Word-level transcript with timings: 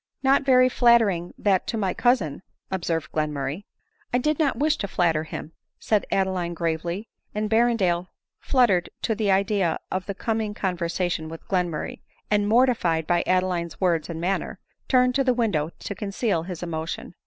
"Not 0.23 0.41
very 0.41 0.67
flattering 0.67 1.31
that 1.37 1.67
to 1.67 1.77
my 1.77 1.93
cousin," 1.93 2.41
observed 2.71 3.11
Glenmurray." 3.11 3.65
I 4.11 4.17
dicf 4.17 4.39
not 4.39 4.57
wish 4.57 4.75
to 4.77 4.87
flatter 4.87 5.25
him," 5.25 5.51
said 5.79 6.07
Adeline 6.11 6.55
gravely; 6.55 7.07
and 7.35 7.47
Berrendale, 7.51 8.07
fluttered 8.39 8.89
at 9.07 9.17
the 9.19 9.29
idea 9.29 9.77
of 9.91 10.07
the 10.07 10.15
coming 10.15 10.55
conversation 10.55 11.29
with 11.29 11.47
Glenmurray, 11.47 12.01
and 12.31 12.47
mortified 12.47 13.05
by 13.05 13.21
Adeline's 13.27 13.79
words 13.79 14.09
and 14.09 14.19
manner, 14.19 14.57
turned 14.87 15.13
to 15.13 15.23
the 15.23 15.35
window 15.35 15.69
to 15.77 15.93
conceal 15.93 16.41
his 16.41 16.63
emotion. 16.63 17.13